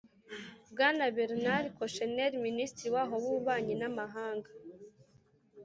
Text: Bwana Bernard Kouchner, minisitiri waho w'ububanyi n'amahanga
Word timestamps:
Bwana 0.71 1.03
Bernard 1.17 1.65
Kouchner, 1.77 2.31
minisitiri 2.45 2.89
waho 2.95 3.13
w'ububanyi 3.23 3.73
n'amahanga 3.77 4.49